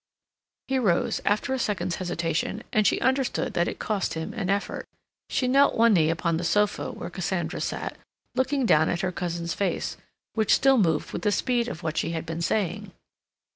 [0.67, 4.87] He rose, after a second's hesitation, and she understood that it cost him an effort.
[5.29, 7.97] She knelt one knee upon the sofa where Cassandra sat,
[8.33, 9.97] looking down at her cousin's face,
[10.33, 12.93] which still moved with the speed of what she had been saying.